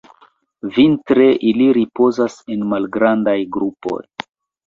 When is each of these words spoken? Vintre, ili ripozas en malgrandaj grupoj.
Vintre, 0.77 1.25
ili 1.49 1.67
ripozas 1.77 2.37
en 2.55 2.65
malgrandaj 2.71 3.37
grupoj. 3.59 4.01